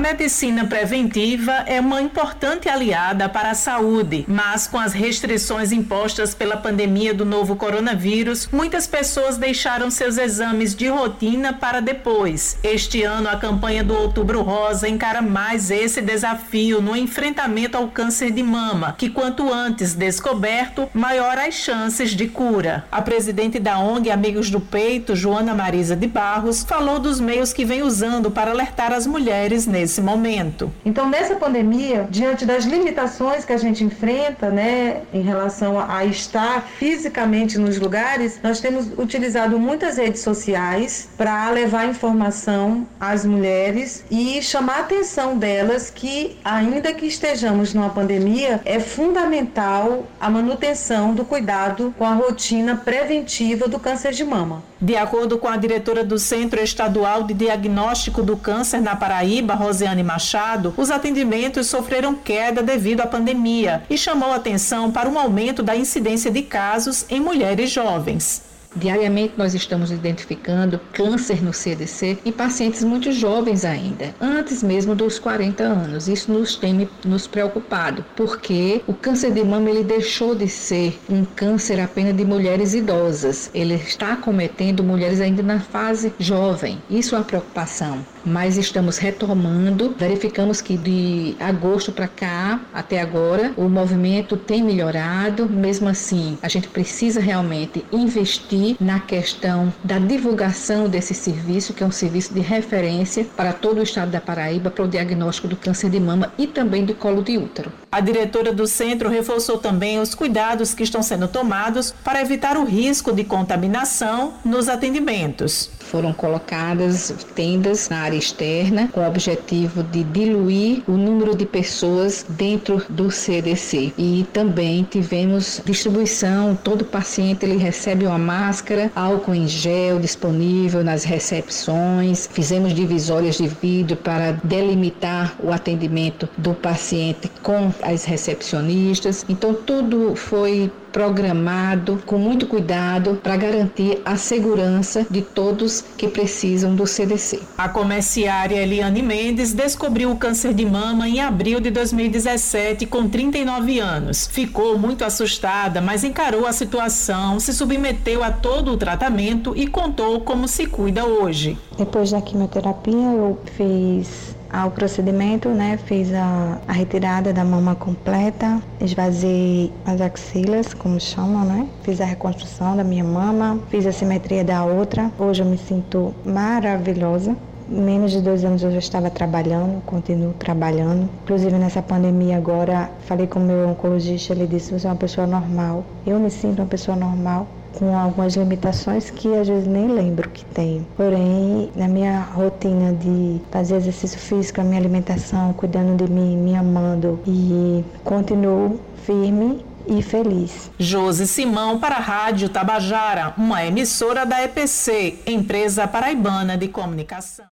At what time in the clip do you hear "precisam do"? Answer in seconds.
146.08-146.86